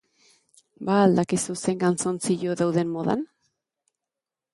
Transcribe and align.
Ba 0.87 0.95
al 1.01 1.11
dakizu 1.19 1.55
zein 1.65 1.77
galtzontzillo 1.83 2.55
dauden 2.63 2.89
modan? 2.95 3.23